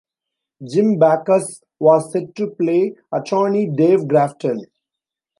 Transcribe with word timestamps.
Jim 0.67 0.97
Backus 0.97 1.61
was 1.79 2.11
set 2.11 2.33
to 2.33 2.47
play 2.49 2.95
attorney 3.11 3.67
Dave 3.69 4.07
Grafton. 4.07 4.65